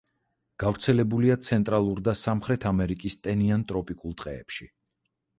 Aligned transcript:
გავრცელებულია 0.61 1.35
ცენტრალურ 1.47 1.99
და 2.07 2.15
სამხრეთ 2.21 2.65
ამერიკის 2.69 3.17
ტენიან 3.27 3.65
ტროპიკულ 3.73 4.17
ტყეებში. 4.23 4.69